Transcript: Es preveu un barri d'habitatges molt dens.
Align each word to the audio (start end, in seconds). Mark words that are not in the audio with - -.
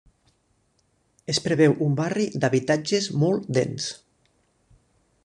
Es 1.33 1.41
preveu 1.49 1.75
un 1.87 1.93
barri 2.01 2.25
d'habitatges 2.45 3.11
molt 3.25 3.47
dens. 3.59 3.91